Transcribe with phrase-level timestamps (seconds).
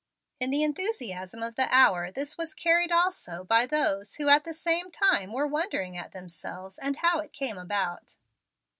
[0.39, 4.51] In the enthusiasm of the hour this was carried also by those who at the
[4.55, 8.17] same time were wondering at themselves and how it all came about.